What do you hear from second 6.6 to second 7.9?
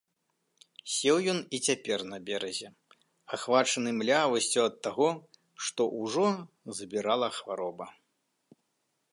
забірала хвароба.